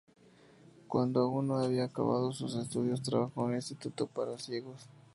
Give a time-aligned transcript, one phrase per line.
[0.87, 4.89] Cuando aún no había acabado sus estudios, trabajó en el Instituto para ciegos.